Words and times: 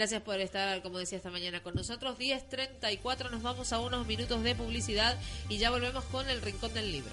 Gracias 0.00 0.22
por 0.22 0.38
estar, 0.38 0.80
como 0.82 0.98
decía 0.98 1.18
esta 1.18 1.28
mañana, 1.28 1.60
con 1.60 1.74
nosotros. 1.74 2.16
10.34, 2.20 3.32
nos 3.32 3.42
vamos 3.42 3.72
a 3.72 3.80
unos 3.80 4.06
minutos 4.06 4.44
de 4.44 4.54
publicidad 4.54 5.18
y 5.48 5.58
ya 5.58 5.72
volvemos 5.72 6.04
con 6.04 6.28
el 6.28 6.40
Rincón 6.40 6.72
del 6.72 6.92
Libro. 6.92 7.10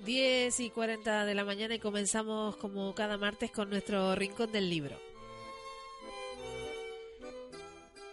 Diez 0.00 0.58
y 0.58 0.70
cuarenta 0.70 1.24
de 1.24 1.34
la 1.36 1.44
mañana 1.44 1.76
y 1.76 1.78
comenzamos 1.78 2.56
como 2.56 2.92
cada 2.96 3.18
martes 3.18 3.52
con 3.52 3.70
nuestro 3.70 4.16
Rincón 4.16 4.50
del 4.50 4.68
Libro. 4.68 5.13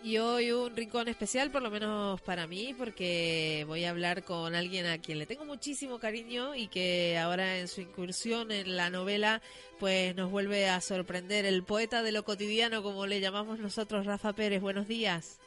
Y 0.04 0.18
hoy 0.18 0.52
un 0.52 0.75
rincón 0.75 1.07
especial, 1.07 1.52
por 1.52 1.61
lo 1.61 1.70
menos 1.70 2.20
para 2.21 2.47
mí, 2.47 2.73
porque 2.75 3.63
voy 3.68 3.86
a 3.86 3.91
hablar 3.91 4.23
con 4.23 4.55
alguien 4.55 4.88
a 4.88 4.97
quien 4.97 5.19
le 5.19 5.27
tengo 5.27 5.46
muchísimo 5.46 6.00
cariño 6.00 6.55
y 6.55 6.68
que 6.68 7.19
ahora 7.19 7.60
en 7.60 7.68
su 7.68 7.82
incursión 7.82 8.51
en 8.51 8.75
la 8.75 8.89
novela, 8.89 9.43
pues 9.79 10.15
nos 10.15 10.32
vuelve 10.32 10.68
a 10.68 10.82
sorprender. 10.82 11.46
El 11.46 11.64
poeta 11.64 12.01
de 12.01 12.11
lo 12.11 12.25
cotidiano, 12.25 12.82
como 12.82 13.05
le 13.05 13.19
llamamos 13.19 13.60
nosotros, 13.60 14.07
Rafa 14.07 14.33
Pérez. 14.33 14.60
Buenos 14.60 14.87
días. 14.87 15.39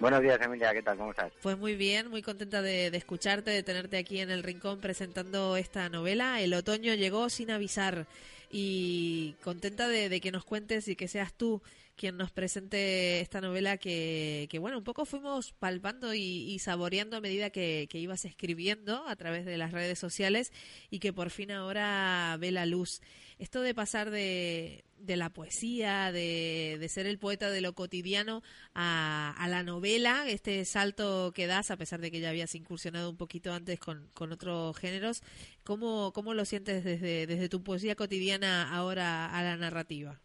Buenos 0.00 0.22
días, 0.22 0.40
Emilia, 0.40 0.72
¿qué 0.72 0.82
tal? 0.82 0.96
¿Cómo 0.96 1.10
estás? 1.10 1.30
Pues 1.42 1.58
muy 1.58 1.74
bien, 1.74 2.08
muy 2.08 2.22
contenta 2.22 2.62
de, 2.62 2.86
escucharte, 2.86 3.50
de 3.50 3.62
tenerte 3.62 3.98
aquí 3.98 4.20
en 4.20 4.30
el 4.30 4.42
rincón 4.42 4.80
presentando 4.80 5.58
esta 5.58 5.90
novela. 5.90 6.40
El 6.40 6.54
otoño 6.54 6.94
llegó 6.94 7.28
sin 7.28 7.50
avisar 7.50 8.06
y 8.50 9.34
contenta 9.42 9.88
de, 9.88 10.18
que 10.22 10.32
nos 10.32 10.46
cuentes 10.46 10.88
y 10.88 10.96
que 10.96 11.06
seas 11.06 11.34
tú 11.34 11.60
quien 12.00 12.16
nos 12.16 12.30
presente 12.30 13.20
esta 13.20 13.42
novela 13.42 13.76
que, 13.76 14.48
bueno, 14.58 14.78
un 14.78 14.84
poco 14.84 15.04
fuimos 15.04 15.52
palpando 15.52 16.14
y, 16.14 16.58
saboreando 16.58 17.18
a 17.18 17.20
medida 17.20 17.50
que, 17.50 17.86
ibas 17.92 18.24
escribiendo 18.24 19.06
a 19.06 19.16
través 19.16 19.44
de 19.44 19.58
las 19.58 19.72
redes 19.72 19.98
sociales 19.98 20.50
y 20.88 20.98
que 20.98 21.12
por 21.12 21.28
fin 21.28 21.50
ahora 21.50 22.38
ve 22.40 22.52
la 22.52 22.64
luz. 22.64 23.02
Esto 23.38 23.60
de 23.60 23.74
pasar 23.74 24.10
de, 24.10 24.82
la 25.06 25.28
poesía, 25.28 26.10
de, 26.10 26.86
ser 26.88 27.04
el 27.04 27.18
poeta 27.18 27.50
de 27.50 27.60
lo 27.60 27.74
cotidiano 27.74 28.42
a, 28.74 29.46
la 29.50 29.62
novela, 29.62 30.24
este 30.26 30.64
salto 30.64 31.32
que 31.34 31.46
das, 31.46 31.70
a 31.70 31.76
pesar 31.76 32.00
de 32.00 32.10
que 32.10 32.20
ya 32.20 32.30
habías 32.30 32.54
incursionado 32.54 33.10
un 33.10 33.18
poquito 33.18 33.52
antes 33.52 33.78
con, 33.78 34.08
otros 34.14 34.74
géneros, 34.78 35.22
¿cómo, 35.64 36.14
¿cómo 36.14 36.32
lo 36.32 36.46
sientes 36.46 36.82
desde 36.82 37.48
tu 37.50 37.62
poesía 37.62 37.94
cotidiana 37.94 38.74
ahora 38.74 39.26
a 39.26 39.42
la 39.42 39.58
narrativa? 39.58 40.18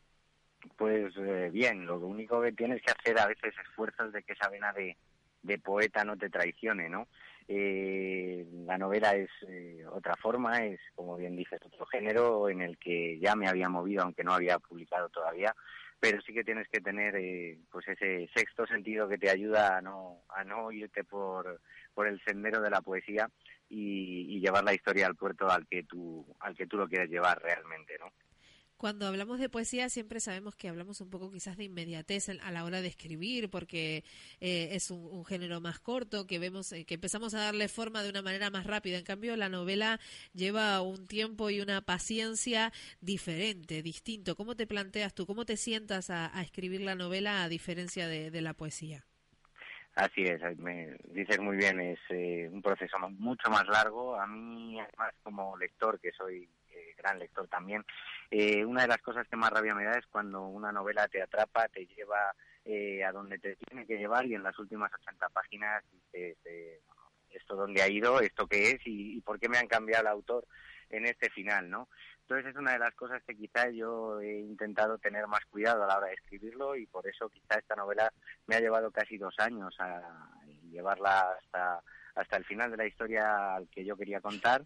Pues 0.77 1.13
eh, 1.17 1.49
bien, 1.51 1.85
lo 1.85 1.97
único 1.99 2.41
que 2.41 2.51
tienes 2.51 2.81
que 2.81 2.91
hacer 2.91 3.19
a 3.19 3.27
veces 3.27 3.53
esfuerzos 3.63 4.11
de 4.11 4.23
que 4.23 4.33
esa 4.33 4.49
vena 4.49 4.73
de, 4.73 4.97
de 5.43 5.59
poeta 5.59 6.03
no 6.03 6.17
te 6.17 6.29
traicione, 6.29 6.89
¿no? 6.89 7.07
Eh, 7.47 8.45
la 8.65 8.77
novela 8.77 9.15
es 9.15 9.29
eh, 9.47 9.85
otra 9.91 10.15
forma, 10.15 10.65
es, 10.65 10.79
como 10.95 11.15
bien 11.15 11.35
dices, 11.35 11.61
otro 11.63 11.85
género 11.85 12.49
en 12.49 12.61
el 12.61 12.77
que 12.77 13.19
ya 13.19 13.35
me 13.35 13.47
había 13.47 13.69
movido, 13.69 14.03
aunque 14.03 14.23
no 14.23 14.33
había 14.33 14.57
publicado 14.57 15.09
todavía, 15.09 15.55
pero 15.99 16.19
sí 16.21 16.33
que 16.33 16.43
tienes 16.43 16.67
que 16.69 16.81
tener 16.81 17.15
eh, 17.15 17.59
pues 17.71 17.87
ese 17.87 18.27
sexto 18.35 18.65
sentido 18.65 19.07
que 19.07 19.19
te 19.19 19.29
ayuda 19.29 19.77
a 19.77 19.81
no, 19.81 20.23
a 20.29 20.43
no 20.43 20.71
irte 20.71 21.03
por, 21.03 21.61
por 21.93 22.07
el 22.07 22.19
sendero 22.25 22.61
de 22.61 22.71
la 22.71 22.81
poesía 22.81 23.29
y, 23.69 24.35
y 24.35 24.39
llevar 24.39 24.63
la 24.63 24.73
historia 24.73 25.05
al 25.05 25.15
puerto 25.15 25.49
al 25.49 25.67
que 25.67 25.83
tú, 25.83 26.25
al 26.39 26.55
que 26.55 26.65
tú 26.65 26.77
lo 26.77 26.87
quieres 26.87 27.09
llevar 27.09 27.39
realmente, 27.41 27.97
¿no? 27.99 28.11
Cuando 28.77 29.07
hablamos 29.07 29.39
de 29.39 29.47
poesía 29.47 29.87
siempre 29.87 30.19
sabemos 30.19 30.55
que 30.55 30.67
hablamos 30.67 30.99
un 30.99 31.09
poco 31.09 31.31
quizás 31.31 31.55
de 31.55 31.63
inmediatez 31.63 32.27
a 32.29 32.51
la 32.51 32.65
hora 32.65 32.81
de 32.81 32.89
escribir 32.89 33.49
porque 33.49 34.03
eh, 34.41 34.69
es 34.71 34.91
un, 34.91 35.23
género 35.23 35.61
más 35.61 35.79
corto 35.79 36.27
que 36.27 36.39
vemos 36.39 36.73
eh, 36.73 36.85
que 36.85 36.95
empezamos 36.95 37.33
a 37.33 37.39
darle 37.39 37.69
forma 37.69 38.03
de 38.03 38.09
una 38.09 38.21
manera 38.21 38.49
más 38.49 38.65
rápida. 38.65 38.97
En 38.97 39.05
cambio 39.05 39.37
la 39.37 39.47
novela 39.47 39.99
lleva 40.33 40.81
un 40.81 41.07
tiempo 41.07 41.49
y 41.49 41.61
una 41.61 41.81
paciencia 41.81 42.73
diferente, 42.99 43.81
distinto. 43.81 44.35
¿Cómo 44.35 44.55
te 44.55 44.67
planteas 44.67 45.13
tú? 45.13 45.25
¿Cómo 45.25 45.45
te 45.45 45.55
sientas 45.55 46.09
a, 46.09 46.29
escribir 46.41 46.81
la 46.81 46.95
novela 46.95 47.43
a 47.43 47.49
diferencia 47.49 48.07
de, 48.07 48.41
la 48.41 48.53
poesía? 48.53 49.05
Así 49.95 50.23
es, 50.23 50.41
me 50.57 50.97
dices 51.05 51.39
muy 51.39 51.55
bien, 51.55 51.79
es 51.79 51.99
eh, 52.09 52.49
un 52.51 52.61
proceso 52.61 52.97
mucho 53.09 53.49
más 53.49 53.65
largo. 53.67 54.15
A 54.15 54.27
mí, 54.27 54.77
además, 54.79 55.13
como 55.23 55.57
lector, 55.57 55.99
que 55.99 56.11
soy 56.11 56.49
gran 56.95 57.19
lector 57.19 57.47
también. 57.47 57.85
Eh, 58.31 58.65
una 58.65 58.83
de 58.83 58.87
las 58.87 59.01
cosas 59.01 59.27
que 59.27 59.35
más 59.35 59.51
rabia 59.51 59.75
me 59.75 59.85
da 59.85 59.97
es 59.97 60.05
cuando 60.07 60.45
una 60.47 60.71
novela 60.71 61.07
te 61.07 61.21
atrapa, 61.21 61.67
te 61.67 61.85
lleva 61.85 62.33
eh, 62.63 63.03
a 63.03 63.11
donde 63.11 63.37
te 63.37 63.55
tiene 63.55 63.85
que 63.85 63.97
llevar 63.97 64.25
y 64.25 64.35
en 64.35 64.43
las 64.43 64.57
últimas 64.57 64.91
80 64.93 65.29
páginas 65.29 65.83
dices, 65.91 66.37
eh, 66.45 66.81
esto 67.29 67.55
dónde 67.55 67.81
ha 67.81 67.87
ido, 67.87 68.19
esto 68.21 68.47
qué 68.47 68.71
es 68.71 68.81
y, 68.85 69.21
por 69.21 69.39
qué 69.39 69.49
me 69.49 69.57
han 69.57 69.67
cambiado 69.67 70.01
el 70.01 70.07
autor 70.07 70.47
en 70.89 71.05
este 71.05 71.29
final, 71.29 71.69
¿no? 71.69 71.89
Entonces 72.21 72.51
es 72.51 72.55
una 72.55 72.71
de 72.73 72.79
las 72.79 72.95
cosas 72.95 73.21
que 73.23 73.35
quizás 73.35 73.67
yo 73.73 74.19
he 74.19 74.39
intentado 74.39 74.97
tener 74.97 75.27
más 75.27 75.45
cuidado 75.45 75.83
a 75.83 75.87
la 75.87 75.97
hora 75.97 76.07
de 76.07 76.13
escribirlo 76.13 76.75
y 76.75 76.87
por 76.87 77.07
eso 77.07 77.29
quizá 77.29 77.59
esta 77.59 77.75
novela 77.75 78.11
me 78.47 78.55
ha 78.55 78.59
llevado 78.61 78.89
casi 78.89 79.17
dos 79.17 79.35
años 79.37 79.75
a 79.79 80.01
llevarla 80.71 81.35
hasta 81.39 81.83
hasta 82.15 82.37
el 82.37 82.45
final 82.45 82.71
de 82.71 82.77
la 82.77 82.87
historia 82.87 83.55
al 83.55 83.67
que 83.69 83.85
yo 83.85 83.95
quería 83.95 84.21
contar 84.21 84.63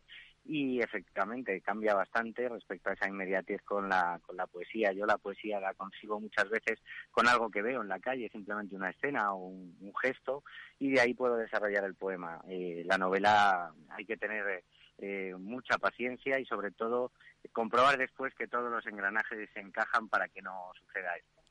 y 0.52 0.82
efectivamente 0.82 1.62
cambia 1.62 1.94
bastante 1.94 2.50
respecto 2.50 2.90
a 2.90 2.94
esa 2.94 3.08
inmediatez 3.08 3.62
con 3.62 3.88
la, 3.88 4.20
con 4.26 4.36
la 4.36 4.48
poesía. 4.48 4.92
Yo 4.94 5.06
la 5.06 5.20
poesía 5.20 5.60
la 5.60 5.76
consigo 5.76 6.20
muchas 6.20 6.50
veces 6.50 6.80
con 7.12 7.28
algo 7.28 7.52
que 7.52 7.62
veo 7.62 7.84
en 7.84 7.88
la 7.88 8.00
calle, 8.00 8.30
simplemente 8.32 8.76
una 8.76 8.90
escena 8.90 9.32
o 9.32 9.46
un, 9.46 9.94
gesto, 10.02 10.44
y 10.80 10.90
de 10.90 11.02
ahí 11.02 11.14
puedo 11.14 11.36
desarrollar 11.36 11.84
el 11.84 11.94
poema. 11.94 12.42
Eh, 12.50 12.82
la 12.86 12.98
novela 12.98 13.72
hay 13.90 14.06
que 14.06 14.18
tener 14.18 14.64
eh, 14.98 15.36
mucha 15.38 15.78
paciencia 15.78 16.40
y 16.40 16.46
sobre 16.46 16.72
todo 16.72 17.12
comprobar 17.52 18.00
después 18.00 18.34
que 18.34 18.48
todos 18.48 18.72
los 18.72 18.86
engranajes 18.88 19.50
se 19.54 19.60
encajan 19.60 20.10
para 20.10 20.30
que 20.30 20.42
no 20.42 20.72
suceda 20.80 21.16
esto. 21.16 21.42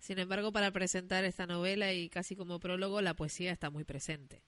Sin 0.00 0.18
embargo, 0.18 0.50
para 0.50 0.72
presentar 0.72 1.24
esta 1.24 1.46
novela 1.46 1.92
y 1.92 2.08
casi 2.08 2.34
como 2.34 2.58
prólogo, 2.58 3.02
la 3.02 3.14
poesía 3.14 3.52
está 3.52 3.70
muy 3.70 3.84
presente. 3.84 4.42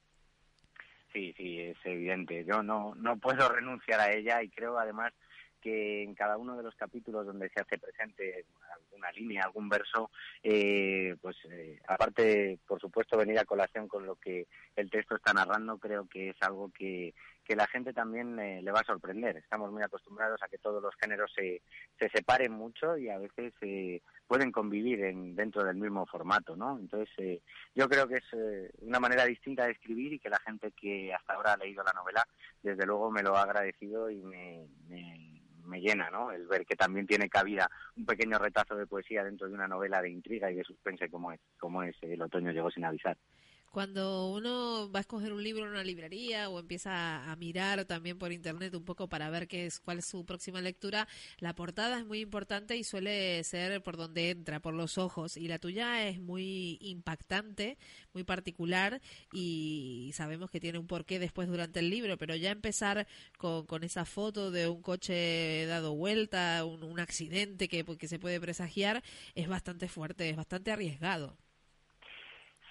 Sí, 1.13 1.35
sí, 1.37 1.61
es 1.61 1.77
evidente. 1.85 2.45
Yo 2.45 2.63
no, 2.63 2.95
no 2.97 3.17
puedo 3.17 3.49
renunciar 3.49 4.01
a 4.01 4.13
ella 4.13 4.43
y 4.43 4.49
creo 4.49 4.79
además 4.79 5.13
que 5.61 6.03
en 6.03 6.15
cada 6.15 6.37
uno 6.37 6.57
de 6.57 6.63
los 6.63 6.75
capítulos 6.75 7.27
donde 7.27 7.49
se 7.51 7.61
hace 7.61 7.79
presente 7.79 8.45
alguna 8.75 9.11
línea, 9.13 9.45
algún 9.45 9.69
verso, 9.69 10.11
eh, 10.43 11.17
pues 11.21 11.37
eh, 11.51 11.81
aparte, 11.87 12.59
por 12.67 12.81
supuesto, 12.81 13.17
venir 13.17 13.39
a 13.39 13.45
colación 13.45 13.89
con 13.89 14.07
lo 14.07 14.17
que 14.17 14.47
el 14.77 14.91
texto 14.91 15.17
está 15.17 15.33
narrando, 15.33 15.79
creo 15.79 16.07
que 16.09 16.31
es 16.31 16.37
algo 16.43 16.71
que, 16.71 17.15
que 17.51 17.57
la 17.57 17.67
gente 17.67 17.93
también 17.93 18.39
eh, 18.39 18.63
le 18.63 18.71
va 18.71 18.79
a 18.79 18.85
sorprender. 18.85 19.37
Estamos 19.37 19.73
muy 19.73 19.83
acostumbrados 19.83 20.41
a 20.41 20.47
que 20.49 20.59
todos 20.59 20.81
los 20.81 20.95
géneros 20.95 21.33
se, 21.35 21.63
se 21.99 22.09
separen 22.09 22.53
mucho 22.53 22.97
y 22.97 23.09
a 23.09 23.19
veces 23.19 23.53
eh, 23.63 24.03
pueden 24.29 24.53
convivir 24.53 25.03
en, 25.03 25.35
dentro 25.35 25.65
del 25.65 25.75
mismo 25.75 26.07
formato, 26.07 26.55
¿no? 26.55 26.79
Entonces, 26.79 27.09
eh, 27.19 27.43
yo 27.75 27.89
creo 27.89 28.07
que 28.07 28.19
es 28.19 28.73
una 28.83 29.01
manera 29.01 29.25
distinta 29.25 29.65
de 29.65 29.73
escribir 29.73 30.13
y 30.13 30.21
que 30.21 30.31
la 30.31 30.39
gente 30.39 30.71
que 30.81 31.13
hasta 31.13 31.35
ahora 31.35 31.55
ha 31.55 31.57
leído 31.57 31.83
la 31.83 31.93
novela, 31.93 32.25
desde 32.63 32.87
luego 32.87 33.11
me 33.11 33.25
lo 33.25 33.37
ha 33.37 33.43
agradecido 33.43 34.09
y 34.09 34.23
me, 34.23 34.69
me, 34.89 35.40
me 35.71 35.81
llena, 35.81 36.11
¿no? 36.11 36.33
El 36.33 36.47
ver 36.47 36.67
que 36.67 36.77
también 36.77 37.07
tiene 37.07 37.31
cabida 37.31 37.71
un 37.97 38.05
pequeño 38.05 38.39
retazo 38.39 38.77
de 38.77 38.87
poesía 38.87 39.25
dentro 39.25 39.49
de 39.49 39.55
una 39.55 39.69
novela 39.69 40.03
de 40.03 40.11
intriga 40.11 40.51
y 40.51 40.57
de 40.57 40.65
suspense 40.65 41.09
como 41.09 41.33
es, 41.33 41.41
como 41.59 41.83
es 41.83 41.97
El 42.03 42.21
otoño 42.21 42.51
llegó 42.51 42.71
sin 42.71 42.85
avisar. 42.85 43.17
Cuando 43.71 44.33
uno 44.33 44.91
va 44.91 44.99
a 44.99 45.03
escoger 45.03 45.33
un 45.33 45.45
libro 45.45 45.65
en 45.65 45.71
una 45.71 45.85
librería 45.85 46.49
o 46.49 46.59
empieza 46.59 47.31
a 47.31 47.37
mirar 47.37 47.85
también 47.85 48.19
por 48.19 48.33
internet 48.33 48.75
un 48.75 48.85
poco 48.85 49.09
para 49.09 49.31
ver 49.31 49.47
qué 49.47 49.67
es 49.67 49.79
cuál 49.79 49.99
es 49.99 50.07
su 50.07 50.25
próxima 50.25 50.61
lectura, 50.61 51.07
la 51.39 51.55
portada 51.55 52.01
es 52.01 52.05
muy 52.05 52.19
importante 52.19 52.77
y 52.77 52.83
suele 52.83 53.45
ser 53.45 53.81
por 53.81 53.97
donde 53.97 54.31
entra, 54.31 54.59
por 54.59 54.75
los 54.75 54.99
ojos. 54.99 55.37
Y 55.37 55.47
la 55.47 55.61
tuya 55.61 56.09
es 56.09 56.19
muy 56.19 56.79
impactante, 56.81 57.79
muy 58.13 58.25
particular 58.25 59.01
y 59.33 60.11
sabemos 60.15 60.51
que 60.51 60.59
tiene 60.59 60.81
un 60.81 60.89
porqué 60.89 61.21
después 61.21 61.47
durante 61.47 61.79
el 61.79 61.91
libro, 61.91 62.19
pero 62.19 62.35
ya 62.35 62.51
empezar 62.51 63.07
con, 63.39 63.67
con 63.67 63.85
esa 63.85 64.05
foto 64.05 64.51
de 64.51 64.69
un 64.69 64.83
coche 64.83 65.65
dado 65.67 65.95
vuelta, 65.95 66.65
un, 66.65 66.99
accidente 66.99 67.69
que, 67.69 67.85
que 67.85 68.09
se 68.09 68.19
puede 68.19 68.41
presagiar, 68.41 69.03
es 69.37 69.47
bastante 69.49 69.89
fuerte, 69.89 70.29
es 70.29 70.37
bastante 70.37 70.73
arriesgado. 70.73 71.39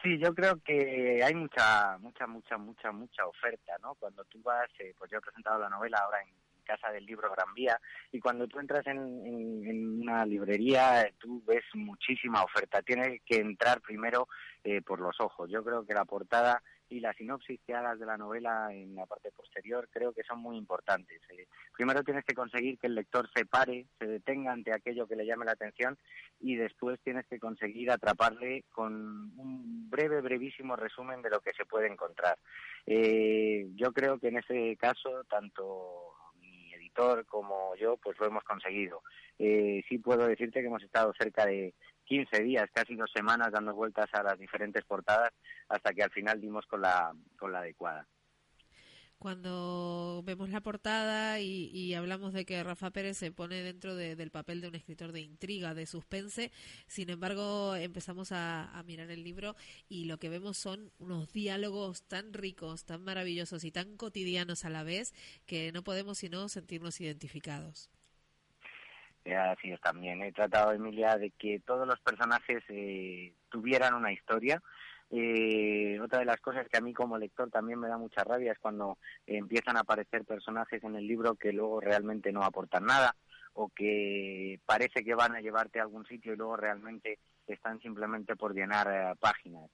Sí, 0.02 0.18
yo 0.18 0.34
creo 0.34 0.62
que 0.64 1.22
hay 1.24 1.36
mucha, 1.36 1.98
mucha, 2.00 2.26
mucha, 2.26 2.58
mucha, 2.58 2.92
mucha 2.92 3.26
oferta, 3.26 3.78
¿no? 3.82 3.96
Cuando 3.96 4.24
tú 4.26 4.42
vas, 4.42 4.70
eh, 4.80 4.94
pues 4.98 5.12
yo 5.12 5.18
he 5.18 5.22
presentado 5.22 5.60
la 5.60 5.70
novela 5.70 5.98
ahora 5.98 6.22
en 6.22 6.30
Casa 6.64 6.90
del 6.92 7.06
Libro 7.06 7.30
Gran 7.32 7.54
Vía 7.54 7.80
y 8.12 8.20
cuando 8.20 8.48
tú 8.48 8.60
entras 8.60 8.86
en, 8.88 8.98
en, 8.98 10.02
una 10.02 10.26
librería 10.26 11.12
tú 11.18 11.44
ves 11.46 11.64
muchísima 11.74 12.44
oferta. 12.44 12.82
Tienes 12.82 13.22
que 13.26 13.38
entrar 13.38 13.82
primero 13.82 14.28
eh, 14.64 14.82
por 14.82 15.02
los 15.02 15.20
ojos. 15.20 15.50
Yo 15.50 15.64
creo 15.64 15.86
que 15.86 15.94
la 15.94 16.06
portada 16.06 16.62
y 16.90 17.00
la 17.00 17.14
sinopsis 17.14 17.60
que 17.66 17.74
hagas 17.74 18.00
de 18.00 18.06
la 18.06 18.18
novela 18.18 18.74
en 18.74 18.96
la 18.96 19.06
parte 19.06 19.32
posterior 19.32 19.88
creo 19.92 20.14
que 20.14 20.24
son 20.24 20.40
muy 20.40 20.58
importantes. 20.58 21.22
Eh, 21.30 21.48
primero 21.76 22.04
tienes 22.04 22.26
que 22.26 22.34
conseguir 22.34 22.80
que 22.80 22.88
el 22.88 22.96
lector 22.96 23.30
se 23.34 23.46
pare, 23.46 23.86
se 24.00 24.08
detenga 24.08 24.52
ante 24.52 24.74
aquello 24.74 25.08
que 25.08 25.16
le 25.16 25.26
llame 25.26 25.46
la 25.46 25.52
atención 25.52 25.98
y 26.40 26.56
después 26.56 27.00
tienes 27.02 27.26
que 27.28 27.40
conseguir 27.40 27.92
atraparle 27.92 28.64
con 28.72 28.94
un 29.38 29.90
breve, 29.90 30.22
brevísimo 30.22 30.76
resumen 30.76 31.22
de 31.22 31.30
lo 31.30 31.40
que 31.42 31.54
se 31.54 31.66
puede 31.66 31.88
encontrar. 31.88 32.38
Eh, 32.86 33.68
yo 33.76 33.92
creo 33.94 34.20
que 34.20 34.30
en 34.30 34.38
ese 34.38 34.76
caso 34.78 35.24
tanto 35.30 36.14
mi 36.40 36.74
editor 36.74 37.26
como 37.26 37.76
yo 37.76 37.98
pues 37.98 38.20
lo 38.20 38.26
hemos 38.26 38.44
conseguido. 38.44 39.04
Eh, 39.38 39.84
sí 39.88 40.00
puedo 40.00 40.28
decirte 40.28 40.60
que 40.60 40.68
hemos 40.68 40.84
estado 40.84 41.14
cerca 41.18 41.46
de 41.46 41.74
15 42.10 42.42
días, 42.44 42.68
casi 42.74 42.96
dos 42.96 43.12
semanas 43.14 43.52
dando 43.52 43.76
vueltas 43.76 44.10
a 44.14 44.24
las 44.24 44.38
diferentes 44.40 44.84
portadas 44.84 45.30
hasta 45.70 45.94
que 45.94 46.02
al 46.02 46.10
final 46.10 46.42
dimos 46.42 46.66
con 46.66 46.82
la, 46.82 47.14
con 47.38 47.52
la 47.52 47.60
adecuada. 47.60 48.08
Cuando 49.20 50.24
vemos 50.26 50.50
la 50.50 50.62
portada 50.62 51.40
y, 51.42 51.94
hablamos 51.94 52.32
de 52.34 52.46
que 52.46 52.64
Rafa 52.64 52.90
Pérez 52.90 53.18
se 53.18 53.34
pone 53.34 53.62
dentro 53.62 53.94
del 53.96 54.32
papel 54.32 54.62
de 54.62 54.70
un 54.70 54.76
escritor 54.76 55.12
de 55.12 55.20
intriga, 55.20 55.74
de 55.74 55.86
suspense, 55.86 56.52
sin 56.88 57.10
embargo 57.10 57.76
empezamos 57.76 58.32
a, 58.32 58.72
a 58.72 58.82
mirar 58.84 59.12
el 59.12 59.24
libro 59.24 59.58
y 59.90 60.06
lo 60.06 60.18
que 60.20 60.30
vemos 60.30 60.58
son 60.58 60.92
unos 61.00 61.32
diálogos 61.34 62.04
tan 62.04 62.34
ricos, 62.34 62.86
tan 62.86 63.04
maravillosos 63.04 63.66
y 63.66 63.72
tan 63.72 63.98
cotidianos 63.98 64.64
a 64.64 64.70
la 64.70 64.84
vez 64.84 65.14
que 65.46 65.74
no 65.74 65.84
podemos 65.84 66.18
sino 66.18 66.48
sentirnos 66.48 67.02
identificados. 67.02 67.90
Así 69.36 69.72
es 69.72 69.82
también. 69.82 70.22
He 70.22 70.32
tratado, 70.32 70.72
Emilia, 70.72 71.18
de 71.18 71.32
que 71.32 71.60
todos 71.60 71.88
los 71.88 72.00
personajes 72.00 72.64
eh, 72.70 73.34
tuvieran 73.50 73.94
una 73.94 74.12
historia. 74.12 74.62
Eh, 75.12 76.00
otra 76.02 76.20
de 76.20 76.26
las 76.26 76.40
cosas 76.40 76.68
que 76.70 76.78
a 76.78 76.82
mí 76.82 76.94
como 76.94 77.18
lector 77.18 77.50
también 77.50 77.80
me 77.80 77.88
da 77.88 77.98
mucha 77.98 78.24
rabia 78.24 78.52
es 78.52 78.60
cuando 78.60 79.00
empiezan 79.26 79.76
a 79.76 79.80
aparecer 79.80 80.24
personajes 80.24 80.84
en 80.84 80.96
el 80.96 81.08
libro 81.08 81.34
que 81.34 81.52
luego 81.52 81.82
realmente 81.82 82.32
no 82.32 82.44
aportan 82.44 82.86
nada 82.86 83.16
o 83.54 83.70
que 83.70 84.60
parece 84.68 85.04
que 85.04 85.16
van 85.16 85.36
a 85.36 85.42
llevarte 85.42 85.80
a 85.80 85.84
algún 85.84 86.06
sitio 86.06 86.34
y 86.34 86.38
luego 86.38 86.56
realmente 86.58 87.18
están 87.48 87.80
simplemente 87.82 88.36
por 88.36 88.54
llenar 88.54 88.88
eh, 88.92 89.16
páginas. 89.20 89.70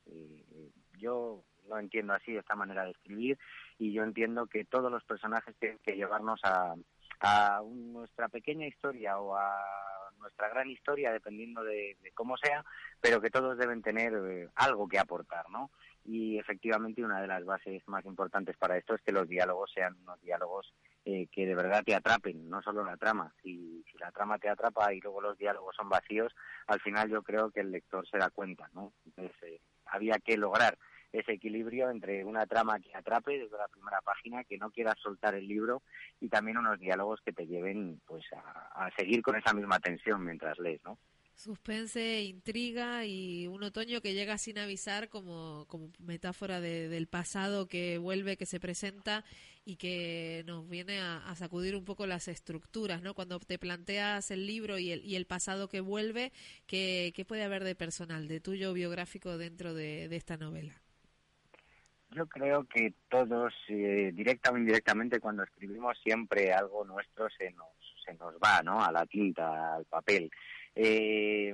yo 0.97 1.43
no 1.67 1.79
entiendo 1.79 2.13
así 2.13 2.35
esta 2.35 2.55
manera 2.55 2.85
de 2.85 2.91
escribir 2.91 3.37
y 3.77 3.91
yo 3.91 4.03
entiendo 4.03 4.47
que 4.47 4.63
todos 4.63 4.89
los 4.89 5.03
personajes 5.03 5.53
tienen 5.59 5.79
que 5.83 5.97
llevarnos 5.97 6.39
a, 6.43 6.75
a 7.21 7.61
nuestra 7.65 8.29
pequeña 8.29 8.67
historia 8.67 9.19
o 9.19 9.35
a 9.35 9.51
nuestra 10.19 10.49
gran 10.49 10.69
historia, 10.69 11.11
dependiendo 11.11 11.63
de, 11.63 11.97
cómo 12.13 12.37
sea, 12.37 12.65
pero 12.99 13.21
que 13.21 13.29
todos 13.29 13.57
deben 13.57 13.81
tener 13.81 14.13
eh, 14.13 14.49
algo 14.55 14.87
que 14.87 14.99
aportar, 14.99 15.49
¿no? 15.49 15.71
Y 16.03 16.37
efectivamente 16.37 17.03
una 17.03 17.21
de 17.21 17.27
las 17.27 17.43
bases 17.45 17.87
más 17.87 18.05
importantes 18.05 18.55
para 18.57 18.77
esto 18.77 18.95
es 18.95 19.01
que 19.01 19.11
los 19.11 19.27
diálogos 19.27 19.71
sean 19.73 19.95
unos 20.01 20.21
diálogos 20.21 20.73
eh, 21.03 21.27
que 21.31 21.45
de 21.45 21.55
verdad 21.55 21.83
te 21.83 21.95
atrapen, 21.95 22.49
no 22.49 22.61
solo 22.61 22.83
la 22.83 22.97
trama. 22.97 23.33
Si, 23.41 23.83
si 23.91 23.97
la 23.97 24.11
trama 24.11 24.37
te 24.37 24.49
atrapa 24.49 24.93
y 24.93 24.99
luego 25.01 25.21
los 25.21 25.37
diálogos 25.37 25.75
son 25.75 25.89
vacíos, 25.89 26.35
al 26.67 26.79
final 26.79 27.09
yo 27.09 27.23
creo 27.23 27.51
que 27.51 27.61
el 27.61 27.71
lector 27.71 28.07
se 28.07 28.17
da 28.17 28.29
cuenta, 28.29 28.69
¿no? 28.73 28.93
Entonces 29.05 29.35
eh, 29.43 29.61
había 29.85 30.19
que 30.19 30.37
lograr 30.37 30.77
ese 31.19 31.33
equilibrio 31.33 31.89
entre 31.89 32.23
una 32.23 32.45
trama 32.45 32.79
que 32.79 32.95
atrape 32.95 33.39
desde 33.39 33.57
la 33.57 33.67
primera 33.67 34.01
página, 34.01 34.43
que 34.43 34.57
no 34.57 34.71
quieras 34.71 34.95
soltar 35.01 35.35
el 35.35 35.47
libro 35.47 35.81
y 36.19 36.29
también 36.29 36.57
unos 36.57 36.79
diálogos 36.79 37.21
que 37.23 37.33
te 37.33 37.47
lleven 37.47 38.01
pues 38.05 38.23
a, 38.33 38.89
seguir 38.97 39.21
con 39.21 39.35
esa 39.35 39.53
misma 39.53 39.79
tensión 39.79 40.23
mientras 40.23 40.57
lees, 40.59 40.81
¿no? 40.83 40.97
Suspense, 41.33 42.21
intriga 42.21 43.05
y 43.05 43.47
un 43.47 43.61
otoño 43.63 43.99
que 43.99 44.13
llega 44.13 44.37
sin 44.37 44.57
avisar 44.57 45.09
como, 45.09 45.65
como 45.67 45.91
metáfora 45.99 46.61
del 46.61 47.07
pasado 47.07 47.67
que 47.67 47.97
vuelve, 47.97 48.37
que 48.37 48.45
se 48.45 48.61
presenta 48.61 49.25
y 49.65 49.75
que 49.75 50.43
nos 50.45 50.69
viene 50.69 51.01
a, 51.01 51.35
sacudir 51.35 51.75
un 51.75 51.83
poco 51.83 52.07
las 52.07 52.29
estructuras, 52.29 53.01
¿no? 53.01 53.15
Cuando 53.15 53.37
te 53.41 53.59
planteas 53.59 54.31
el 54.31 54.47
libro 54.47 54.77
y 54.77 54.91
el, 54.91 55.03
y 55.03 55.17
el 55.17 55.25
pasado 55.25 55.67
que 55.67 55.81
vuelve, 55.81 56.31
¿qué, 56.67 57.11
¿qué 57.13 57.25
puede 57.25 57.43
haber 57.43 57.65
de 57.65 57.75
personal, 57.75 58.29
de 58.29 58.39
tuyo 58.39 58.71
biográfico 58.71 59.37
dentro 59.37 59.73
de 59.73 60.15
esta 60.15 60.37
novela? 60.37 60.84
Yo 62.15 62.27
creo 62.27 62.63
que 62.63 62.93
todos, 63.09 63.53
eh, 63.67 64.11
directa 64.13 64.49
o 64.49 64.57
indirectamente, 64.57 65.19
cuando 65.19 65.43
escribimos 65.43 65.99
siempre 66.01 66.53
algo 66.53 66.85
nuestro 66.85 67.27
se 67.29 67.51
nos, 67.51 67.67
se 68.05 68.13
nos 68.13 68.35
va, 68.35 68.61
¿no? 68.63 68.81
A 68.81 68.89
la 68.89 69.05
tinta, 69.05 69.75
al 69.75 69.83
papel. 69.83 70.31
Eh, 70.73 71.53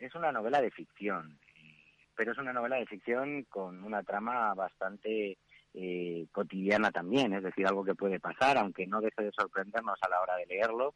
es 0.00 0.14
una 0.14 0.32
novela 0.32 0.62
de 0.62 0.70
ficción, 0.70 1.38
pero 2.14 2.32
es 2.32 2.38
una 2.38 2.54
novela 2.54 2.76
de 2.76 2.86
ficción 2.86 3.42
con 3.50 3.84
una 3.84 4.02
trama 4.02 4.54
bastante 4.54 5.36
eh, 5.74 6.26
cotidiana 6.32 6.90
también, 6.90 7.34
es 7.34 7.42
decir, 7.42 7.66
algo 7.66 7.84
que 7.84 7.94
puede 7.94 8.18
pasar, 8.18 8.56
aunque 8.56 8.86
no 8.86 9.02
deje 9.02 9.24
de 9.24 9.32
sorprendernos 9.32 9.98
a 10.00 10.08
la 10.08 10.22
hora 10.22 10.36
de 10.36 10.46
leerlo, 10.46 10.94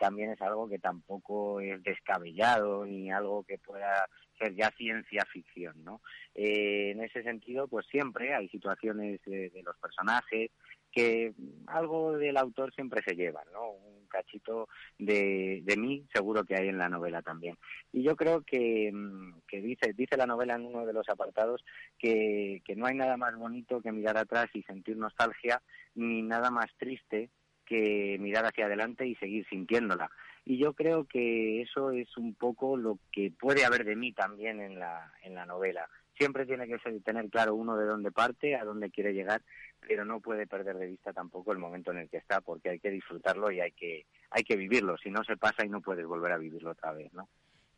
también 0.00 0.32
es 0.32 0.42
algo 0.42 0.68
que 0.68 0.80
tampoco 0.80 1.60
es 1.60 1.80
descabellado 1.84 2.84
ni 2.86 3.12
algo 3.12 3.44
que 3.44 3.58
pueda 3.58 4.08
ser 4.36 4.54
ya 4.54 4.70
ciencia 4.76 5.24
ficción, 5.32 5.84
¿no? 5.84 6.00
Eh, 6.34 6.90
en 6.90 7.02
ese 7.02 7.22
sentido, 7.22 7.68
pues 7.68 7.86
siempre 7.86 8.34
hay 8.34 8.48
situaciones 8.48 9.20
de, 9.24 9.50
los 9.64 9.76
personajes 9.78 10.50
que 10.92 11.34
algo 11.66 12.16
del 12.16 12.36
autor 12.36 12.74
siempre 12.74 13.02
se 13.06 13.14
lleva, 13.14 13.42
¿no? 13.52 13.70
Un 13.70 14.06
cachito 14.06 14.68
de, 14.98 15.60
de 15.64 15.76
mí 15.76 16.06
seguro 16.12 16.44
que 16.44 16.56
hay 16.56 16.68
en 16.68 16.78
la 16.78 16.88
novela 16.88 17.22
también. 17.22 17.56
Y 17.92 18.02
yo 18.02 18.16
creo 18.16 18.42
que, 18.42 18.90
mm, 18.92 19.40
que 19.46 19.60
dice, 19.60 19.92
dice 19.92 20.16
la 20.16 20.26
novela 20.26 20.54
en 20.54 20.64
uno 20.64 20.86
de 20.86 20.92
los 20.92 21.08
apartados 21.08 21.64
que, 21.98 22.62
que 22.64 22.76
no 22.76 22.86
hay 22.86 22.94
nada 22.94 23.16
más 23.16 23.36
bonito 23.36 23.80
que 23.80 23.92
mirar 23.92 24.16
atrás 24.16 24.46
y 24.54 24.62
sentir 24.62 24.96
nostalgia, 24.96 25.62
ni 25.94 26.22
nada 26.22 26.50
más 26.50 26.66
triste 26.78 27.30
que 27.66 28.16
mirar 28.20 28.46
hacia 28.46 28.66
adelante 28.66 29.06
y 29.06 29.16
seguir 29.16 29.46
sintiéndola. 29.48 30.10
Y 30.48 30.58
yo 30.58 30.74
creo 30.74 31.06
que 31.06 31.60
eso 31.60 31.90
es 31.90 32.16
un 32.16 32.32
poco 32.34 32.76
lo 32.76 33.00
que 33.10 33.32
puede 33.32 33.64
haber 33.64 33.84
de 33.84 33.96
mí 33.96 34.12
también 34.12 34.60
en 34.60 34.78
la, 34.78 35.12
en 35.24 35.34
la 35.34 35.44
novela. 35.44 35.88
Siempre 36.16 36.46
tiene 36.46 36.68
que 36.68 36.78
ser, 36.78 37.02
tener 37.02 37.28
claro 37.30 37.56
uno 37.56 37.76
de 37.76 37.84
dónde 37.84 38.12
parte, 38.12 38.54
a 38.54 38.64
dónde 38.64 38.92
quiere 38.92 39.12
llegar, 39.12 39.42
pero 39.80 40.04
no 40.04 40.20
puede 40.20 40.46
perder 40.46 40.78
de 40.78 40.86
vista 40.86 41.12
tampoco 41.12 41.50
el 41.50 41.58
momento 41.58 41.90
en 41.90 41.98
el 41.98 42.08
que 42.08 42.18
está, 42.18 42.40
porque 42.40 42.70
hay 42.70 42.78
que 42.78 42.92
disfrutarlo 42.92 43.50
y 43.50 43.60
hay 43.60 43.72
que, 43.72 44.06
hay 44.30 44.44
que 44.44 44.54
vivirlo. 44.54 44.96
Si 44.98 45.10
no 45.10 45.24
se 45.24 45.36
pasa 45.36 45.66
y 45.66 45.68
no 45.68 45.80
puedes 45.80 46.06
volver 46.06 46.30
a 46.30 46.38
vivirlo 46.38 46.70
otra 46.70 46.92
vez, 46.92 47.12
¿no? 47.12 47.28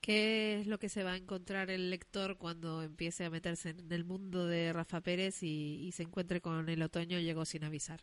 ¿Qué 0.03 0.61
es 0.61 0.67
lo 0.67 0.79
que 0.79 0.91
se 0.91 1.05
va 1.05 1.13
a 1.13 1.17
encontrar 1.17 1.71
el 1.71 1.89
lector 1.89 2.37
cuando 2.37 2.83
empiece 2.83 3.25
a 3.25 3.31
meterse 3.31 3.71
en 3.71 3.91
el 3.91 4.05
mundo 4.05 4.47
de 4.47 4.75
Rafa 4.75 5.01
Pérez 5.01 5.43
y, 5.43 5.87
y 5.87 5.93
se 5.93 6.03
encuentre 6.03 6.43
con 6.43 6.69
el 6.69 6.83
otoño 6.83 7.19
llegó 7.19 7.47
sin 7.47 7.65
avisar? 7.65 8.01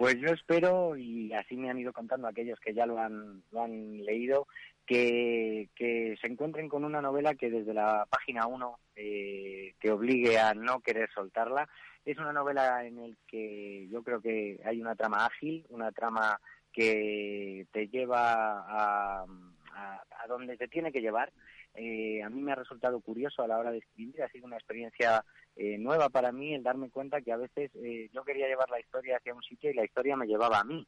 Pues 0.00 0.16
yo 0.18 0.28
espero, 0.28 0.96
y 0.96 1.30
así 1.34 1.58
me 1.58 1.68
han 1.68 1.78
ido 1.78 1.92
contando 1.92 2.26
aquellos 2.26 2.58
que 2.58 2.72
ya 2.72 2.86
lo 2.86 2.98
han, 2.98 3.42
lo 3.50 3.64
han 3.64 4.02
leído, 4.02 4.48
que, 4.86 5.68
que 5.76 6.16
se 6.18 6.26
encuentren 6.26 6.70
con 6.70 6.84
una 6.84 7.02
novela 7.02 7.34
que 7.34 7.50
desde 7.50 7.74
la 7.74 8.06
página 8.08 8.46
1 8.46 8.78
eh, 8.96 9.74
te 9.78 9.90
obligue 9.90 10.38
a 10.38 10.54
no 10.54 10.80
querer 10.80 11.10
soltarla. 11.12 11.68
Es 12.06 12.16
una 12.16 12.32
novela 12.32 12.82
en 12.86 12.98
el 12.98 13.18
que 13.26 13.88
yo 13.90 14.02
creo 14.02 14.22
que 14.22 14.58
hay 14.64 14.80
una 14.80 14.94
trama 14.94 15.26
ágil, 15.26 15.66
una 15.68 15.92
trama 15.92 16.40
que 16.72 17.66
te 17.70 17.88
lleva 17.88 18.60
a, 18.60 19.26
a, 19.74 20.26
donde 20.28 20.56
te 20.56 20.68
tiene 20.68 20.92
que 20.92 21.02
llevar. 21.02 21.30
Eh, 21.74 22.22
a 22.22 22.28
mí 22.28 22.42
me 22.42 22.52
ha 22.52 22.56
resultado 22.56 23.00
curioso 23.00 23.42
a 23.42 23.48
la 23.48 23.58
hora 23.58 23.70
de 23.70 23.78
escribir, 23.78 24.22
ha 24.22 24.28
sido 24.28 24.46
una 24.46 24.56
experiencia 24.56 25.24
eh, 25.56 25.78
nueva 25.78 26.08
para 26.08 26.32
mí 26.32 26.54
el 26.54 26.62
darme 26.62 26.90
cuenta 26.90 27.20
que 27.20 27.32
a 27.32 27.36
veces 27.36 27.70
eh, 27.74 28.08
yo 28.12 28.24
quería 28.24 28.48
llevar 28.48 28.70
la 28.70 28.80
historia 28.80 29.16
hacia 29.16 29.34
un 29.34 29.42
sitio 29.42 29.70
y 29.70 29.74
la 29.74 29.84
historia 29.84 30.16
me 30.16 30.26
llevaba 30.26 30.60
a 30.60 30.64
mí. 30.64 30.86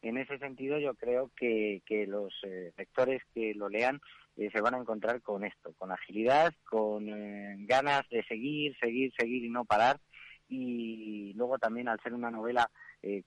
En 0.00 0.16
ese 0.16 0.38
sentido 0.38 0.78
yo 0.78 0.94
creo 0.94 1.30
que, 1.36 1.82
que 1.86 2.06
los 2.06 2.32
eh, 2.44 2.72
lectores 2.76 3.22
que 3.34 3.54
lo 3.54 3.68
lean 3.68 4.00
se 4.36 4.60
van 4.62 4.74
a 4.74 4.78
encontrar 4.78 5.20
con 5.20 5.44
esto, 5.44 5.74
con 5.76 5.92
agilidad, 5.92 6.54
con 6.64 7.06
ganas 7.66 8.08
de 8.08 8.24
seguir, 8.24 8.74
seguir, 8.80 9.12
seguir 9.14 9.44
y 9.44 9.50
no 9.50 9.66
parar. 9.66 10.00
Y 10.48 11.34
luego 11.34 11.58
también 11.58 11.86
al 11.88 12.00
ser 12.00 12.14
una 12.14 12.30
novela 12.30 12.70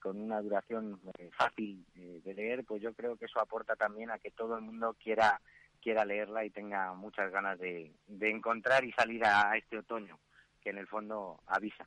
con 0.00 0.20
una 0.20 0.42
duración 0.42 1.00
fácil 1.30 1.86
de 1.94 2.34
leer, 2.34 2.64
pues 2.64 2.82
yo 2.82 2.92
creo 2.92 3.16
que 3.16 3.26
eso 3.26 3.38
aporta 3.38 3.76
también 3.76 4.10
a 4.10 4.18
que 4.18 4.32
todo 4.32 4.56
el 4.56 4.62
mundo 4.62 4.96
quiera 5.00 5.40
quiera 5.86 6.04
leerla 6.04 6.44
y 6.44 6.50
tenga 6.50 6.94
muchas 6.94 7.30
ganas 7.30 7.60
de, 7.60 7.92
encontrar 8.20 8.84
y 8.84 8.90
salir 8.90 9.24
a 9.24 9.56
este 9.56 9.78
otoño 9.78 10.18
que 10.60 10.70
en 10.70 10.78
el 10.78 10.88
fondo 10.88 11.38
avisa. 11.46 11.86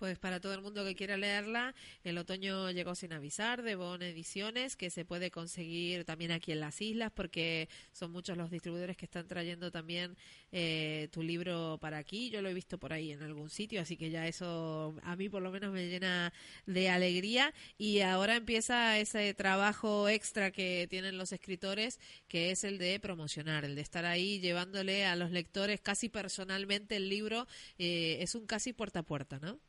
Pues 0.00 0.18
para 0.18 0.40
todo 0.40 0.54
el 0.54 0.62
mundo 0.62 0.82
que 0.82 0.94
quiera 0.94 1.18
leerla, 1.18 1.74
el 2.04 2.16
otoño 2.16 2.70
llegó 2.70 2.94
sin 2.94 3.12
avisar 3.12 3.60
de 3.62 3.74
Bon 3.74 4.00
Ediciones, 4.00 4.74
que 4.74 4.88
se 4.88 5.04
puede 5.04 5.30
conseguir 5.30 6.06
también 6.06 6.30
aquí 6.30 6.52
en 6.52 6.60
las 6.60 6.80
islas, 6.80 7.12
porque 7.14 7.68
son 7.92 8.10
muchos 8.10 8.38
los 8.38 8.50
distribuidores 8.50 8.96
que 8.96 9.04
están 9.04 9.28
trayendo 9.28 9.70
también 9.70 10.16
eh, 10.52 11.08
tu 11.12 11.22
libro 11.22 11.76
para 11.82 11.98
aquí. 11.98 12.30
Yo 12.30 12.40
lo 12.40 12.48
he 12.48 12.54
visto 12.54 12.78
por 12.78 12.94
ahí 12.94 13.12
en 13.12 13.22
algún 13.22 13.50
sitio, 13.50 13.82
así 13.82 13.98
que 13.98 14.08
ya 14.08 14.26
eso 14.26 14.94
a 15.02 15.16
mí 15.16 15.28
por 15.28 15.42
lo 15.42 15.50
menos 15.50 15.70
me 15.70 15.86
llena 15.90 16.32
de 16.64 16.88
alegría. 16.88 17.52
Y 17.76 18.00
ahora 18.00 18.36
empieza 18.36 18.98
ese 18.98 19.34
trabajo 19.34 20.08
extra 20.08 20.50
que 20.50 20.86
tienen 20.88 21.18
los 21.18 21.30
escritores, 21.32 22.00
que 22.26 22.52
es 22.52 22.64
el 22.64 22.78
de 22.78 22.98
promocionar, 23.00 23.66
el 23.66 23.74
de 23.74 23.82
estar 23.82 24.06
ahí 24.06 24.40
llevándole 24.40 25.04
a 25.04 25.14
los 25.14 25.30
lectores 25.30 25.78
casi 25.82 26.08
personalmente 26.08 26.96
el 26.96 27.10
libro. 27.10 27.46
Eh, 27.76 28.16
es 28.22 28.34
un 28.34 28.46
casi 28.46 28.72
puerta 28.72 29.00
a 29.00 29.02
puerta, 29.02 29.38
¿no? 29.38 29.60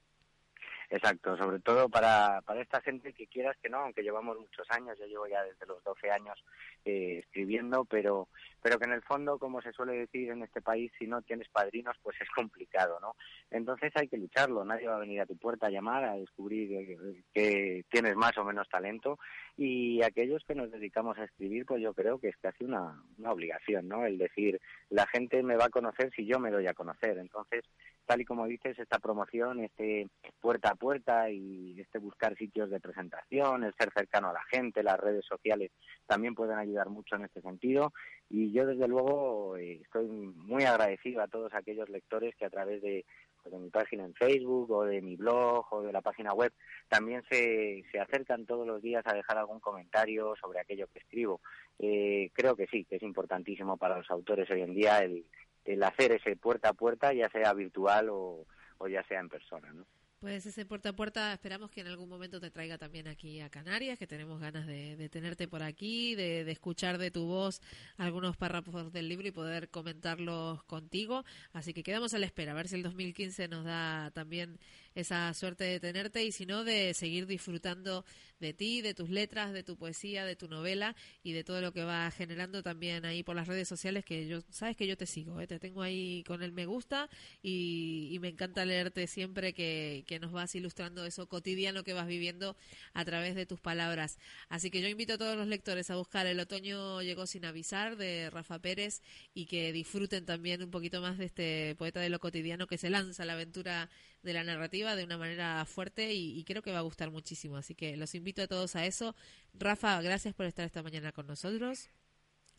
Exacto, 0.92 1.38
sobre 1.38 1.60
todo 1.60 1.88
para, 1.88 2.42
para 2.42 2.62
esta 2.62 2.82
gente 2.82 3.14
que 3.14 3.26
quieras 3.26 3.56
que 3.64 3.70
no, 3.70 3.78
aunque 3.78 4.04
llevamos 4.04 4.38
muchos 4.38 4.70
años, 4.72 5.00
yo 5.00 5.06
llevo 5.06 5.26
ya 5.26 5.42
desde 5.42 5.66
los 5.66 5.82
12 5.86 6.12
años 6.12 6.38
eh, 6.86 7.20
escribiendo, 7.20 7.86
pero, 7.86 8.28
pero 8.62 8.80
que 8.80 8.86
en 8.86 8.94
el 8.94 9.02
fondo, 9.04 9.38
como 9.38 9.62
se 9.62 9.72
suele 9.72 9.94
decir 9.94 10.30
en 10.32 10.44
este 10.44 10.62
país, 10.62 10.92
si 10.98 11.08
no 11.08 11.22
tienes 11.22 11.48
padrinos, 11.50 11.96
pues 12.02 12.20
es 12.22 12.30
complicado, 12.30 13.00
¿no? 13.00 13.16
Entonces 13.50 13.92
hay 13.96 14.08
que 14.08 14.18
lucharlo, 14.18 14.66
nadie 14.66 14.88
va 14.88 14.96
a 14.96 15.00
venir 15.00 15.22
a 15.22 15.26
tu 15.26 15.38
puerta 15.38 15.68
a 15.68 15.70
llamar, 15.70 16.04
a 16.04 16.16
descubrir 16.16 16.98
que, 17.34 17.86
tienes 17.90 18.16
más 18.16 18.38
o 18.38 18.44
menos 18.44 18.68
talento 18.70 19.20
y 19.58 20.02
aquellos 20.02 20.44
que 20.46 20.56
nos 20.56 20.72
dedicamos 20.72 21.18
a 21.18 21.26
escribir, 21.26 21.66
pues 21.66 21.82
yo 21.82 21.94
creo 21.94 22.20
que 22.20 22.30
es 22.30 22.38
casi 22.38 22.64
una, 22.64 23.02
una 23.18 23.32
obligación, 23.32 23.88
¿no? 23.88 24.06
El 24.06 24.18
decir, 24.18 24.60
la 24.90 25.06
gente 25.08 25.44
me 25.44 25.58
va 25.58 25.66
a 25.66 25.70
conocer 25.70 26.12
si 26.16 26.26
yo 26.26 26.40
me 26.40 26.52
doy 26.52 26.68
a 26.68 26.74
conocer, 26.74 27.18
entonces 27.18 27.64
tal 28.06 28.22
y 28.22 28.26
como 28.26 28.46
dices, 28.46 28.78
esta 28.78 29.00
promoción, 29.00 29.60
este 29.64 30.10
puerta 30.40 30.72
a 30.72 30.76
puerta 30.76 31.30
y 31.30 31.80
este 31.80 32.00
buscar 32.00 32.36
sitios 32.36 32.70
de 32.70 32.80
presentación, 32.80 33.64
el 33.64 33.74
ser 33.76 33.92
cercano 33.94 34.30
a 34.30 34.34
la 34.34 34.44
gente, 34.52 34.84
las 34.84 35.00
redes 35.00 35.26
sociales 35.26 35.72
también 36.08 36.36
pueden 36.36 36.58
ayudar 36.58 36.71
mucho 36.90 37.16
en 37.16 37.25
este 37.25 37.42
sentido. 37.42 37.94
Y 38.30 38.51
yo, 38.51 38.66
desde 38.66 38.88
luego, 38.88 39.58
eh, 39.58 39.82
estoy 39.84 40.08
muy 40.08 40.63
agradecido 40.63 41.22
a 41.22 41.28
todos 41.28 41.54
aquellos 41.54 41.90
lectores 41.90 42.36
que 42.36 42.46
a 42.46 42.50
través 42.50 42.82
de, 42.82 43.06
pues, 43.42 43.54
de 43.54 43.60
mi 43.60 43.70
página 43.70 44.06
en 44.06 44.13
Facebook 44.13 44.72
o 44.72 44.86
de 44.86 45.01
mi 45.01 45.16
blog 45.16 45.66
o 45.72 45.82
de 45.82 45.92
la 45.92 46.01
página 46.01 46.34
web 46.34 46.54
también 46.90 47.24
se, 47.30 47.84
se 47.92 48.00
acercan 48.00 48.46
todos 48.46 48.66
los 48.66 48.82
días 48.82 49.04
a 49.06 49.13
dejar 49.13 49.38
algún 49.38 49.60
comentario 49.60 50.34
sobre 50.40 50.60
aquello 50.60 50.88
que 50.88 51.00
escribo. 51.00 51.42
Eh, 51.80 52.32
creo 52.34 52.56
que 52.56 52.68
sí, 52.68 52.86
que 52.86 52.96
es 52.98 53.04
importantísimo 53.04 53.78
para 53.78 53.98
los 53.98 54.10
autores 54.10 54.50
hoy 54.50 54.62
en 54.62 54.74
día 54.74 55.00
el, 55.00 55.25
el 55.66 55.84
hacer 55.84 56.13
ese 56.13 56.36
puerta 56.36 56.70
a 56.70 56.74
puerta, 56.74 57.13
ya 57.13 57.30
sea 57.30 57.54
virtual 57.54 58.10
o, 58.10 58.46
o 58.78 58.88
ya 58.88 59.04
sea 59.04 59.20
en 59.20 59.30
persona, 59.30 59.72
¿no? 59.74 59.86
Pues 60.22 60.46
ese 60.46 60.68
puerta 60.68 60.90
a 60.90 60.94
puerta 60.94 61.34
esperamos 61.34 61.72
que 61.72 61.82
en 61.82 61.88
algún 61.88 62.08
momento 62.08 62.40
te 62.40 62.51
traiga 62.51 62.78
también 62.78 63.08
aquí 63.08 63.40
a 63.40 63.50
Canarias, 63.50 63.98
que 63.98 64.06
tenemos 64.06 64.40
ganas 64.40 64.68
de, 64.68 65.10
tenerte 65.10 65.48
por 65.48 65.63
aquí, 65.63 66.13
de, 66.13 66.42
escuchar 66.51 67.00
de 67.00 67.10
tu 67.10 67.25
voz 67.25 67.60
algunos 67.98 68.38
párrafos 68.38 68.94
del 68.94 69.10
libro 69.10 69.28
y 69.28 69.32
poder 69.32 69.70
comentarlos 69.70 70.63
contigo. 70.66 71.25
Así 71.54 71.74
que 71.74 71.82
quedamos 71.82 72.13
a 72.13 72.20
la 72.20 72.28
espera, 72.28 72.51
a 72.51 72.54
ver 72.54 72.68
si 72.68 72.75
el 72.75 72.84
2015 72.84 73.48
nos 73.48 73.66
da 73.66 74.12
también 74.12 74.60
esa 74.94 75.34
suerte 75.34 75.63
de 75.63 75.80
tenerte 75.80 76.24
y 76.24 76.32
si 76.32 76.46
no, 76.46 76.63
de 76.63 76.94
seguir 76.94 77.25
disfrutando 77.25 78.06
de 78.42 78.54
ti, 78.54 78.82
de 78.82 78.94
tus 78.94 79.10
letras, 79.10 79.54
de 79.54 79.63
tu 79.63 79.78
poesía, 79.78 80.25
de 80.25 80.36
tu 80.36 80.48
novela 80.48 80.96
y 81.24 81.32
de 81.32 81.44
todo 81.44 81.62
lo 81.62 81.72
que 81.72 81.84
va 81.84 82.10
generando 82.12 82.63
también 82.63 83.06
ahí 83.06 83.24
por 83.24 83.36
las 83.36 83.48
redes 83.48 83.68
sociales, 83.68 84.04
que 84.04 84.28
yo, 84.28 84.42
sabes 84.50 84.75
que 84.75 84.88
yo 84.88 84.98
te 84.98 85.06
sigo, 85.06 85.40
¿eh? 85.40 85.48
te 85.48 85.60
tengo 85.60 85.82
ahí 85.82 86.24
con 86.25 86.44
el 86.44 86.51
me 86.51 86.66
gusta 86.66 87.10
y, 87.42 88.18
me 88.22 88.28
encanta 88.28 88.66
leerte 88.66 89.08
siempre 89.08 89.51
que, 89.51 90.04
que 90.12 90.20
nos 90.20 90.34
vas 90.34 90.53
ilustrando 90.56 91.06
eso 91.06 91.30
cotidiano 91.30 91.86
que 91.86 91.94
vas 91.94 92.06
viviendo 92.06 92.58
a 92.94 93.06
través 93.06 93.34
de 93.34 93.46
tus 93.46 93.62
palabras. 93.62 94.20
Así 94.50 94.70
que 94.70 94.82
yo 94.82 94.89
invito 94.89 95.13
a 95.13 95.18
todos 95.18 95.38
los 95.38 95.48
lectores 95.48 95.89
a 95.89 95.96
buscar 95.96 96.27
El 96.27 96.38
otoño 96.41 97.01
llegó 97.01 97.25
sin 97.27 97.46
avisar 97.46 97.96
de 97.96 98.30
Rafa 98.30 98.60
Pérez 98.60 99.01
y 99.34 99.46
que 99.46 99.72
disfruten 99.72 100.25
también 100.25 100.62
un 100.63 100.70
poquito 100.70 101.00
más 101.00 101.18
de 101.18 101.24
este 101.24 101.75
poeta 101.77 102.01
de 102.01 102.10
lo 102.10 102.20
cotidiano 102.20 102.68
que 102.68 102.77
se 102.77 102.89
lanza 102.89 103.24
a 103.24 103.25
la 103.25 103.34
aventura 103.34 103.89
de 104.22 104.34
la 104.34 104.44
narrativa 104.44 104.98
de 104.98 105.06
una 105.06 105.18
manera 105.18 105.63
fuerte 105.63 106.13
y, 106.13 106.44
creo 106.44 106.62
que 106.62 106.74
va 106.74 106.80
a 106.80 106.82
gustar 106.82 107.10
muchísimo. 107.10 107.56
Así 107.56 107.74
que 107.74 107.96
los 107.96 108.13
invito 108.13 108.41
a 108.41 108.48
todos 108.48 108.75
a 108.75 108.86
eso. 108.86 109.15
Rafa, 109.53 110.01
gracias 110.01 110.36
por 110.36 110.46
estar 110.46 110.65
esta 110.65 110.84
mañana 110.84 111.13
con 111.13 111.25
nosotros. 111.25 111.89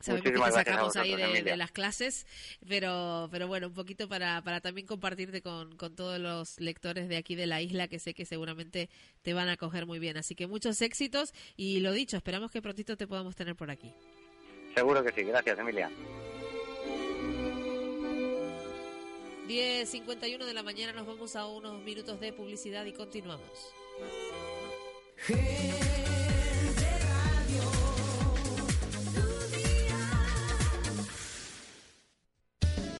Sabemos 0.03 0.25
que 0.25 0.33
te 0.33 0.53
sacamos 0.53 0.97
ahí 0.97 1.15
de, 1.15 1.57
las 1.57 1.71
clases, 1.71 2.27
pero, 2.69 3.29
pero 3.31 3.47
bueno, 3.47 3.69
un 3.69 3.75
poquito 3.75 4.09
para, 4.09 4.43
para 4.43 4.61
también 4.61 4.87
compartirte 4.87 5.43
con, 5.43 5.77
con 5.77 5.95
todos 5.95 6.19
los 6.19 6.59
lectores 6.61 7.09
de 7.09 7.17
aquí 7.17 7.35
de 7.35 7.47
la 7.47 7.63
isla 7.63 7.89
que 7.89 7.99
sé 7.99 8.13
que 8.13 8.27
seguramente 8.27 8.91
te 9.23 9.33
van 9.33 9.49
a 9.49 9.57
coger 9.57 9.87
muy 9.87 9.99
bien. 9.99 10.17
Así 10.17 10.35
que 10.35 10.47
muchos 10.47 10.83
éxitos 10.83 11.33
y 11.57 11.81
lo 11.81 11.93
dicho, 11.93 12.17
esperamos 12.17 12.51
que 12.51 12.61
prontito 12.61 12.97
te 12.97 13.07
podamos 13.07 13.37
tener 13.37 13.57
por 13.57 13.71
aquí. 13.71 13.95
Seguro 14.75 15.05
que 15.05 15.13
sí, 15.13 15.23
gracias 15.23 15.59
Emilia. 15.59 15.91
10.51 19.49 20.45
de 20.45 20.55
la 20.55 20.63
mañana 20.63 20.93
nos 20.93 21.07
vamos 21.07 21.37
a 21.37 21.47
unos 21.47 21.83
minutos 21.83 22.19
de 22.21 22.33
publicidad 22.33 22.85
y 22.87 22.93
continuamos. 22.93 23.75